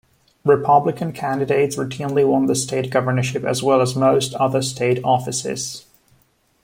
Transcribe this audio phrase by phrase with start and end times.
[0.43, 5.85] Republican candidates routinely won the state governorship as well as most other state offices.